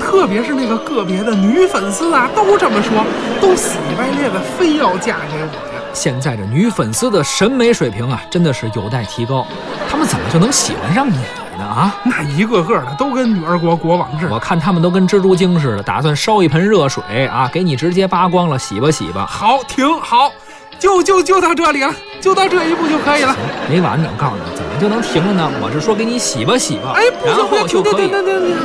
[0.02, 3.06] 特别是那个个别的女粉丝啊，都这么说，
[3.40, 5.82] 都死乞白赖的，非要嫁给我呀。
[5.94, 9.46] 现在这女粉丝的审美水平啊，真的是有待提高。
[9.90, 11.16] 他们怎么就能喜欢上你
[11.58, 11.64] 呢？
[11.64, 11.96] 啊！
[12.04, 14.34] 那一个个的都跟女儿国国王似的。
[14.34, 19.26] 我看他们都跟蜘蛛精似的，打算烧一盆热水啊，给你直接扒光了，洗吧洗吧。
[19.30, 20.32] 好，停，好，
[20.80, 23.36] 就就就到这里了，就到这一步就可以了。
[23.70, 25.52] 没完呢，我告诉你，怎么就能停了呢？
[25.62, 27.36] 我是说给你洗吧洗吧，哎，不然
[27.68, 28.58] 行不行，停停，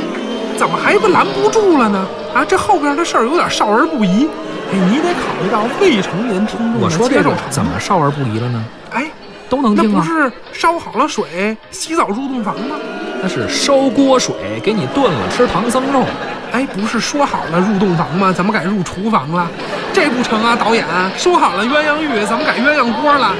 [0.57, 2.05] 怎么还不拦不住了呢？
[2.33, 4.27] 啊，这后边的事儿有点少儿不宜，
[4.71, 8.65] 哎，你得考虑到未成年听众的我说这个接受程度怎么少儿不宜了呢？
[8.91, 9.05] 哎，
[9.47, 10.03] 都能听啊。
[10.03, 12.75] 不是烧好了水洗澡入洞房吗？
[13.21, 16.03] 那是烧锅水给你炖了吃唐僧肉。
[16.51, 18.31] 哎，不是说好了入洞房吗？
[18.31, 19.47] 怎么改入厨房了？
[19.93, 20.85] 这不成啊，导演，
[21.17, 23.33] 说好了鸳鸯浴，怎么改鸳鸯锅了？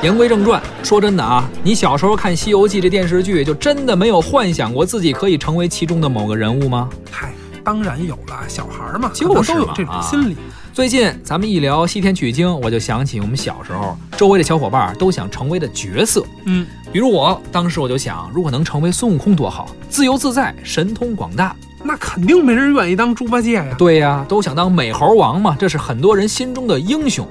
[0.00, 6.88] 言归正传，说真的啊，你小时候看《西游记》这电视剧，就真的没有幻想过自己可以成为其中的某个人物吗？
[7.10, 7.32] 嗨，
[7.64, 10.36] 当然有了，小孩儿嘛，就是嘛可能都有这种啊心理。
[10.72, 16.24] 最近咱们一聊西天取经，我就想起我们小时候周围的小伙伴都想成为的角色。
[16.44, 21.56] 嗯，比如我当时我就想，如果能成为孙悟空多好，自由自在，神通广大。
[21.82, 23.66] 那肯定没人愿意当猪八戒呀。
[23.76, 27.26] 对呀、都想当美猴王嘛，这是很多人心中的英雄。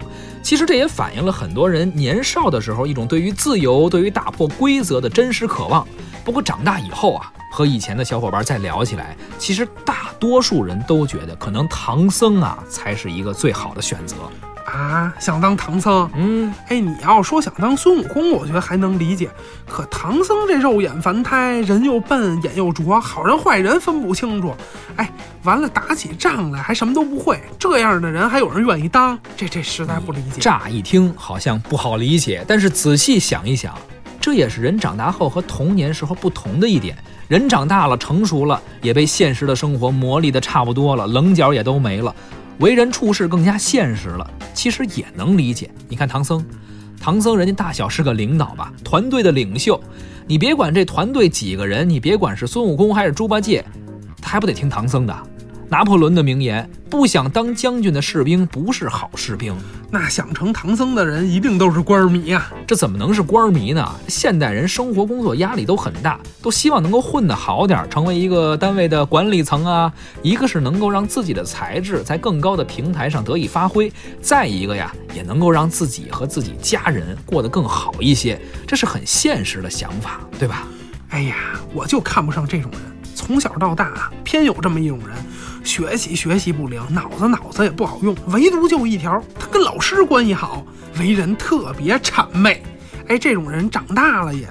[0.48, 5.86] 其实这也反映了很多人年少的时候一种对于自由、对于打破规则的真实渴望。
[6.24, 14.16] 不过长大以后啊，和以前的小伙伴再聊起来，其实大多数人都觉得，可能唐僧啊才是一个最好的选择。
[14.68, 16.10] 啊，想当唐僧？
[16.14, 19.30] 嗯，哎，你要说想当孙悟空，我觉得还能理解。
[19.66, 24.54] 可唐僧这肉眼凡胎，人又笨，眼又拙，好人坏人分不清楚。
[24.98, 25.10] 哎，
[25.44, 29.18] 完了打起仗来还什么都不会，这样的人还有人愿意当？
[29.38, 30.42] 这这实在不理解。
[30.42, 33.74] 乍一听好像不好理解，但是仔细想一想，
[34.20, 36.98] 这也是人长大后和童年时候不同的一点。
[37.30, 42.16] 人长大了，成熟了，也被现实的生活磨砺的差不多了，棱角也都没了，
[42.60, 44.30] 为人处事更加现实了。
[44.54, 45.70] 其实也能理解。
[45.88, 46.44] 你看唐僧，
[47.00, 49.80] 唐僧人家大小是个领导吧，团队的领袖。
[50.26, 53.64] 你别管这团队几个人，你别管是孙悟空还是猪八戒，
[54.22, 55.16] 他还不得听唐僧的。
[55.70, 59.56] 拿破仑的名言：不想当将军的士兵不是好士兵。
[59.92, 63.90] 那想成唐僧的人一定都是官迷啊、这怎么能是官迷呢？
[64.08, 69.92] 现代人生活工作压力都很大，都希望能够混得好点儿，成为一个单位的管理层啊。
[70.22, 78.40] 一个是能够让自己的才智在更高的平台上得以发挥，再一个呀，也能够让自己和自己家人过得更好一些。
[78.66, 80.66] 这是很现实的想法，对吧？
[81.10, 81.36] 哎呀，
[81.74, 82.97] 我就看不上这种人。
[83.18, 85.18] 从小到大啊，偏有这么一种人，
[85.64, 90.64] 学习学习不灵，脑子脑子也不好用，唯独就一条，他跟老师关系好，
[91.00, 92.62] 为人特别谄媚。
[93.08, 94.48] 哎，这种人长大了也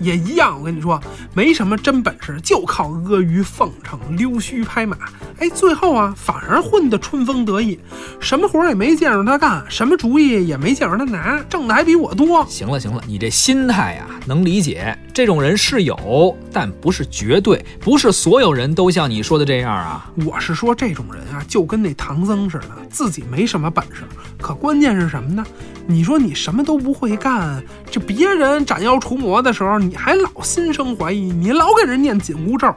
[0.00, 1.00] 也一样，我跟你说，
[1.34, 4.96] 没什么真本事，就靠阿谀奉承、溜须拍马。
[5.38, 7.78] 哎，最后啊，反而混得春风得意，
[8.20, 12.44] 什么活儿也没见着他干，什么主意也没见着他拿，挣的还比我多。
[12.46, 14.96] 行了行了，你这心态呀、能理解。
[15.12, 20.10] 这种人是有，但不是绝对，不是所有人都像你说的这样啊。
[20.24, 24.04] 我是说，这种人啊，就跟那唐僧似的，自己没什么本事，
[24.40, 25.44] 可关键是什么呢？
[25.90, 32.72] 你说你什么都不会干，这别人斩妖除魔的时候，你还老心生怀疑，你老给人念紧箍咒。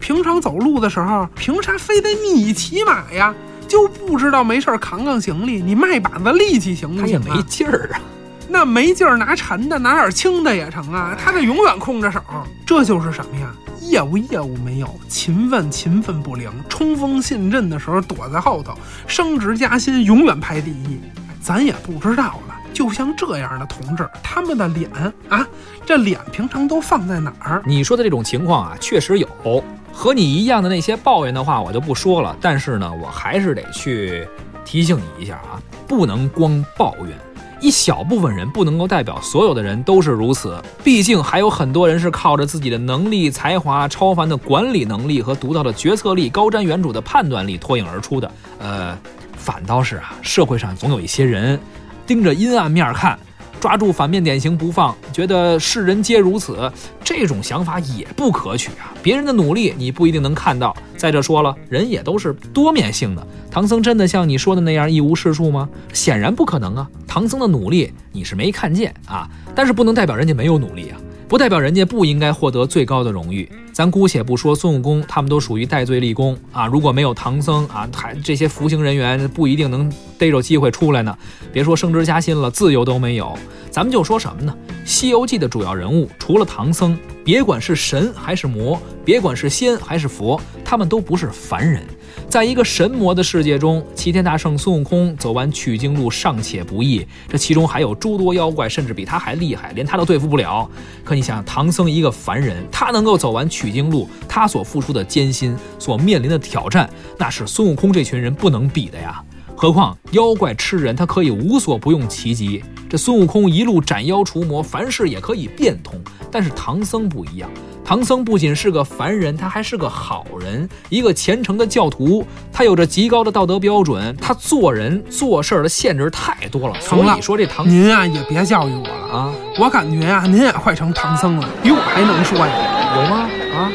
[0.00, 3.32] 平常走路的时候，凭啥非得你骑马呀？
[3.68, 7.42] 就不知道没事扛扛行李，你卖把子力气行不行他也没？
[7.44, 8.00] 劲儿啊。
[8.48, 11.16] 那没劲儿拿沉的，拿点轻的也成啊。
[11.16, 12.20] 他这永远空着手，
[12.66, 13.52] 这就是什么呀？
[13.80, 18.76] 业务业务没有，勤奋勤奋不灵，冲锋陷阵的时候躲在后头，
[19.06, 20.98] 升职加薪永远排第一。
[21.40, 22.55] 咱也不知道了。
[22.76, 24.90] 就像这样的同志，他们的脸
[25.30, 25.48] 啊，
[25.86, 27.62] 这脸平常都放在哪儿？
[27.64, 29.64] 你说的这种情况啊，确实有。
[29.90, 32.36] 和你一样的那些抱怨的话，我就不说了。
[32.38, 34.28] 但是呢，我还是得去
[34.62, 35.56] 提醒你一下啊，
[35.88, 37.18] 不能光抱怨。
[37.62, 48.30] 一小部分人不能够代表所有的人都是如此，毕竟还有很多人是靠着自己的能力、才华、超凡的管理能力和独到的决策力、高瞻远瞩的判断力脱颖而出的。
[48.58, 48.98] 呃，
[49.34, 51.58] 反倒是啊，社会上总有一些人
[52.06, 53.18] 盯着阴暗面看，
[53.60, 56.70] 抓住反面典型不放，觉得世人皆如此，
[57.02, 58.94] 这种想法也不可取啊！
[59.02, 60.76] 别人的努力你不一定能看到。
[60.96, 63.26] 再者说了，人也都是多面性的。
[63.50, 65.68] 唐僧真的像你说的那样一无是处吗？
[65.92, 66.88] 显然不可能啊！
[67.06, 70.98] 唐僧的努力你是没看见啊，但是不能代表人家没有努力啊。
[71.28, 73.50] 不代表人家不应该获得最高的荣誉。
[73.72, 76.66] 咱姑且不说孙悟空，他们都属于戴罪立功啊。
[76.66, 81.16] 如果没有唐僧啊，还这些服刑人员不一定能逮着机会出来呢。
[81.52, 83.36] 别说升职加薪了，自由都没有。
[83.70, 84.56] 咱们就说什么呢？
[84.84, 91.82] 《西游记》的主要人物除了唐僧，别管是神还是魔，别管是仙还是佛，他们都不是凡人。
[92.28, 100.68] 在一个神魔的世界中，齐天大圣孙悟空走完取经路尚且不易，这其中还有诸多妖怪，甚至比他还厉害，连他都对付不了。
[101.04, 109.22] 可你想想，唐僧一个凡人，他能够走完取经路，他所付出的艰辛，所面临的挑战，那是孙悟空这群人不能比的呀。
[109.56, 112.62] 何况妖怪吃人，他可以无所不用其极。
[112.88, 115.98] 这孙悟空一路斩妖除魔，凡事也可以变通。
[116.30, 117.50] 但是唐僧不一样，
[117.82, 122.24] 唐僧不仅是个凡人，他还是个好人，一个虔诚的教徒。
[122.52, 126.78] 他有着极高的道德标准，他做人做事儿的限制太多了。
[126.78, 132.52] 所以说这唐您啊也别教育我了，啊，我感觉啊、您也快成唐僧了，比我还能说呀。
[132.96, 133.28] 有吗？
[133.56, 133.72] 啊，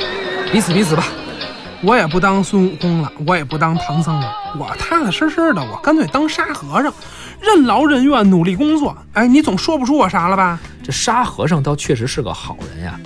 [0.52, 1.04] 彼此彼此吧。
[1.84, 6.94] 我也不当孙悟空了，我也不当唐僧了，我踏踏实实的，我干脆当沙和尚，
[7.40, 8.96] 任劳任怨，努力工作。
[9.14, 10.60] 哎，你总说不出我啥了吧？
[10.84, 13.00] 这沙和尚倒确实是个好人呀，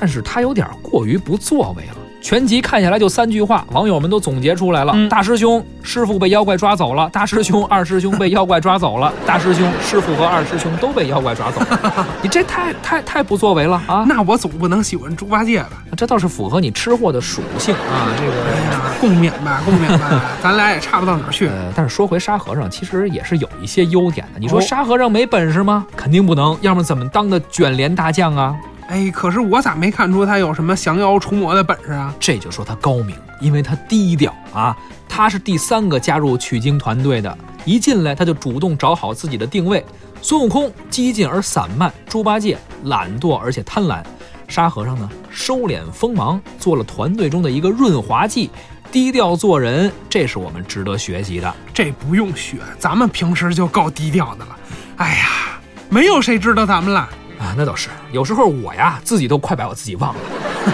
[0.00, 1.96] 但是他有点过于不作为了。
[2.20, 12.06] 全集看下来就三句话，网友们都总结出来了：嗯大师兄，师傅被妖怪抓走了；大师兄、 二师兄被妖怪抓走了；大师兄、师傅和二师兄都被妖怪抓走了。
[12.20, 14.04] 你这太太太不作为了啊！
[14.06, 15.82] 那我总不能喜欢猪八戒吧？
[15.96, 18.10] 这倒是符合你吃货的属性啊。
[18.18, 21.46] 这个哎呀，共勉吧，共勉吧， 咱俩也差不到哪儿去。
[21.46, 24.40] 呃，但是说回沙和尚，其实也是有一些优点的。
[24.40, 25.86] 你说哦沙和尚没本事吗？
[25.96, 28.54] 肯定不能，要么怎么当的卷帘大将啊？
[28.88, 32.14] 哎，可是我咋没看出他有什么降妖除魔的本事啊？
[32.18, 34.76] 这就说他高明，因为他低调啊。
[35.06, 39.84] 他是第三个加入取经团队的，一进来他就主动找好自己的定位。
[40.22, 44.02] 孙悟空激进而散漫，猪八戒懒惰而且贪婪，
[44.46, 48.50] 沙和尚呢收敛锋芒，做了团队中的一个润滑剂，
[48.90, 51.54] 低调做人，这是我们值得学习的。
[51.74, 54.56] 这不用学，咱们平时就够低调的了。
[54.96, 60.20] 哎呀，没有谁知道咱们了，啊，那倒是，有时候我呀自己都快把我自己忘了。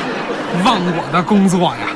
[0.65, 1.89] 忘我的工作呀。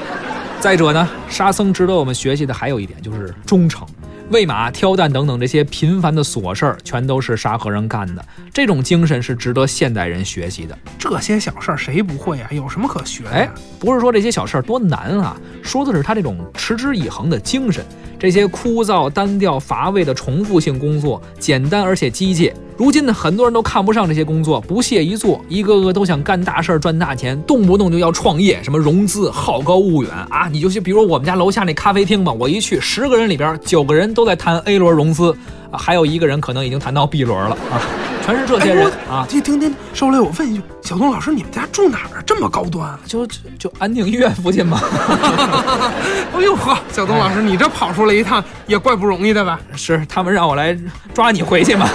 [0.61, 3.87] 再者呢，沙僧值得我们学习的还有一点就是忠诚。
[4.31, 8.22] 喂马、挑担等等这些频繁的琐事儿，全都是沙和尚干的。
[8.52, 10.76] 这种精神是值得现代人学习的。
[10.99, 12.49] 这些小事儿谁不会啊？
[12.51, 17.82] 有什么可学的哎呀？，不是说这些小事儿多难啊，说的是他这种持之以恒的精神。
[18.19, 22.53] 这些枯燥、单调、乏味的重复性工作，简单而且机械。
[22.77, 30.49] 如今呢，很多人都看不上这些工作，不屑一做，一个个都想干大事儿、赚大钱，动不动就要创业，什么融资，好高骛远啊！
[30.51, 35.37] 你就去比如我们家楼下那咖啡厅吧，我一去，十个人里边九个人都在谈 A 轮融资，
[35.71, 37.81] 啊，还有一个人可能已经谈到 B 轮了啊，
[38.25, 39.27] 全是这些人啊。
[39.29, 42.23] 听听听，受累，我问一句，小东老师，你们家住哪儿啊？
[42.27, 42.99] 这么高端啊？
[43.07, 44.81] 就就就安定医院附近嘛，
[46.35, 49.61] 哎呦呵，小东老师，你这跑出来一趟也怪不容易的吧？
[49.77, 50.77] 是他们让我来
[51.12, 51.89] 抓你回去嘛，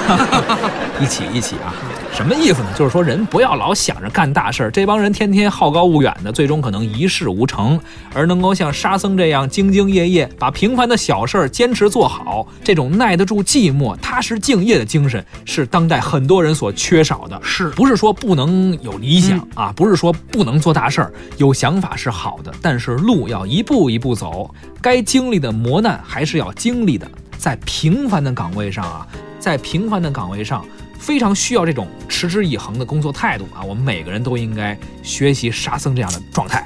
[1.01, 1.73] 一起一起啊，
[2.13, 2.67] 什么意思呢？
[2.77, 7.79] 就是说人不要老想着干大事儿，这帮人天天好高骛远的，最终可能一事无成，
[8.13, 17.39] 而能够像沙僧这样兢兢业业，把平凡的小事儿坚持做好，这种耐得住寂寞、踏实敬业的精神，是当代很多人所缺少的。
[17.43, 19.73] 是不是说不能有理想、啊？
[19.75, 27.09] 不是说不能做大事儿，有想法是好的，但是路要一步一步走，该经历的磨难还是要经历的。
[27.37, 29.05] 在平凡的岗位上啊，
[29.39, 30.63] 在平凡的岗位上，
[31.03, 33.59] 非常需要这种持之以恒的工作态度啊！
[33.61, 36.65] 我们每个人都应该学习沙僧这样的状态。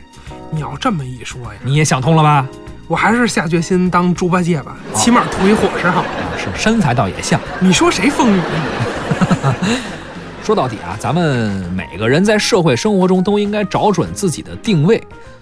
[0.51, 2.47] 你要这么一说呀，你也想通了吧？
[2.87, 6.01] 我还是下决心当猪八戒吧，起码图一伙食好。
[6.01, 6.07] 啊，
[6.37, 7.41] 是身材倒也像。
[7.59, 8.41] 你说谁风雨？
[10.45, 15.01] 说到底啊，咱们每个人在社会生活中都应该找准自己的定位。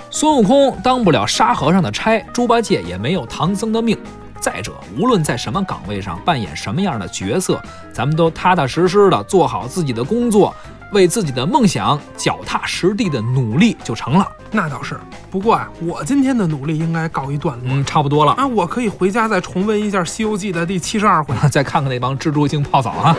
[0.09, 3.97] 孙悟空当不了沙和尚的差，猪八戒也没有唐僧的命。
[4.39, 7.61] 再者，无论在什么岗位上扮演什么样的角色，
[7.93, 10.55] 咱们都踏踏实实的做好自己的工作，
[10.91, 14.27] 为自己的梦想脚踏实地的努力就成了。
[14.51, 14.99] 那倒是。
[15.31, 17.65] 不过啊，我今天的努力应该告一段落。
[17.69, 18.33] 嗯，差不多了。
[18.33, 21.35] 啊，我可以回家再重温一下《西游记》的第七十二回。
[21.51, 23.17] 再看看那帮蜘蛛精泡澡啊！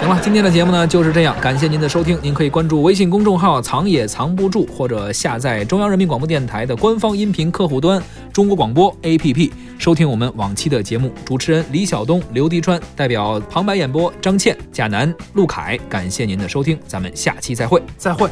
[0.00, 2.18] 行了，今天的节目呢就是这样，感谢您的收听。
[2.22, 11.12] 您可以关注微信公众号“藏也藏不住”，或者下载中央人民广播电台的官方音频客户端“中国广播 APP” 收听我们往期的节目。
[11.22, 17.82] 主持人李晓东、刘迪川代表旁白演播张倩、贾楠、陆凯，感谢您的收听，咱们下期再会。
[17.98, 18.30] 再会。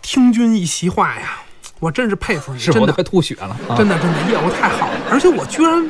[0.00, 1.40] 听君一席话呀，
[1.80, 5.84] 我真是佩服你，真的是我都快吐血了，啊真的真的业务太好了，而且我居然，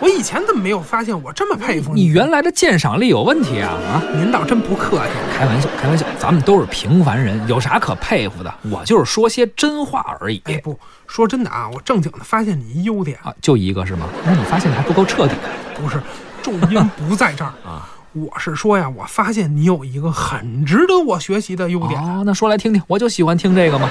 [0.00, 4.02] 我以前怎么没有发现我这么佩服你你原来的鉴赏力有问题啊啊！
[4.14, 5.12] 您倒真不客气。
[5.36, 8.54] 开玩笑，开玩笑，咱们都是平凡人，有啥可佩服的？
[8.70, 10.40] 我就是说些真话而已。
[10.44, 14.06] 哎，不说真的啊，我正经的发现你一优点，啊，就一个是吗？
[14.24, 15.34] 那你发现的还不够彻底
[15.74, 16.00] 不是
[16.42, 17.88] 重音不在这儿 啊。
[18.12, 23.88] 我是说呀，我发现你有一个很值得我学习的优点，哦，那说来听听，我就喜欢听这个嘛。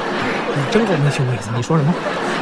[0.56, 1.56] 你真够没羞没臊。
[1.56, 1.94] 你说什么？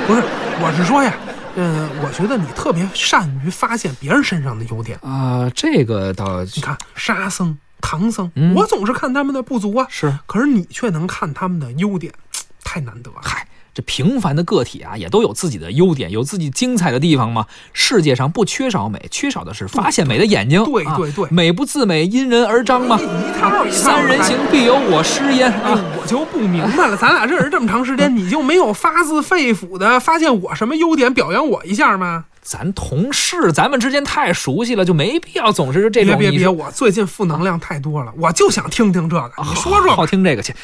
[0.07, 0.21] 不是，
[0.61, 1.13] 我是说呀，
[1.55, 4.99] 嗯，我觉得你特别善于发现别人身上的优点。
[4.99, 12.13] 啊、这个倒你看沙僧、唐僧，嗯我总是看他们的不足啊，是，可是你却能看他们的优点，
[12.63, 13.17] 太难得了。
[13.23, 17.45] 嗨，这平凡的个体啊，也都有自己的优点，有自己精彩的地方嘛。
[17.73, 20.61] 世界上不缺少美，缺少的是发现美的眼睛。
[20.61, 22.97] 啊对对对美不自美，因人而张嘛。
[22.97, 32.23] 一套三人行，必有我师焉哎啊！，我就不明白了，咱俩认识这么长时间，你就没有发自肺腑的发现我什么优点，表扬我一下吗？
[32.41, 36.17] 咱同事，咱们之间太熟悉了，就没必要总是这种。
[36.17, 39.31] 别别别，我最近负能量太多了，我就想听听这个。
[39.39, 40.55] 你说说吧好听这个去。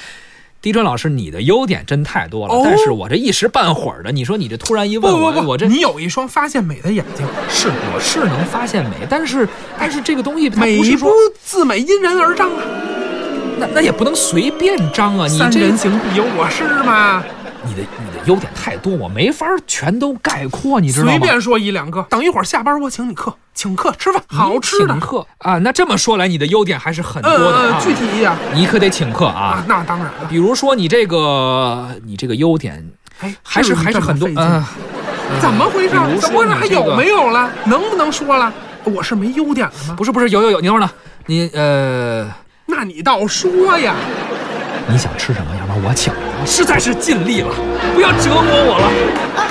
[0.62, 9.48] 迪春老师，你的优点真太多了，哦但是我这一时半会儿的，你说你这突然一问我，我这你有一双发现美的眼睛，是我是能发现美，但是
[9.80, 11.12] 但是这个东西它美不不是说
[11.44, 12.62] 自美，因人而彰啊。
[13.58, 17.24] 那那也不能随便张啊，你三这人行必有我师嘛。
[17.64, 21.12] 你的你的优点太多，我没法全都概括，你知道吗？
[21.12, 25.00] 随便说一两个，等一会儿下班我请你客，请客吃饭，好吃的请。
[25.00, 27.80] 客啊，那这么说来，你的优点还是很多的。
[27.80, 30.14] 具体一点你可得请客啊啊，，那当然了。
[30.30, 34.70] 比如说你这个你这个优点哎，还是还是很多这么费劲啊。
[35.40, 36.20] 怎么回事比如？
[36.20, 36.54] 说怎么回事？
[36.54, 37.52] 还你这个有没有了？
[37.66, 38.52] 能不能说了？
[38.84, 39.96] 我是没优点了吗？
[39.96, 40.92] 不是不是，有有有，你等会儿呢，
[41.28, 42.28] 你呃。
[42.68, 43.94] 那你倒说呀！
[44.88, 45.52] 你想吃什么？
[45.60, 46.14] 要不然我请。
[46.46, 47.50] 实在是尽力了，
[47.94, 49.51] 不要折磨我了。